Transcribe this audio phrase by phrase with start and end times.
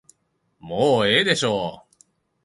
[0.57, 1.95] もうええでしょう。